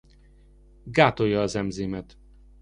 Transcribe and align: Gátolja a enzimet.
Gátolja 0.83 1.41
a 1.41 1.47
enzimet. 1.51 2.17